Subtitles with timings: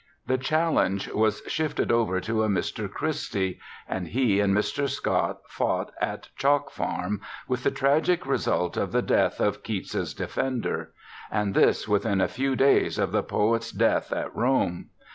[0.25, 2.91] The challenge was shifted over to a Mr.
[2.91, 4.89] Christie, and he and Mr.
[4.89, 10.91] Scott fought at Chalk Farm, with the tragic result of the death of Keats's defender,
[11.29, 14.89] and this within a few days of the poet's death at Rome.